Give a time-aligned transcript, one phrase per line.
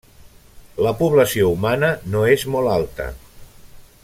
[0.85, 3.11] La població humana no és molt alta.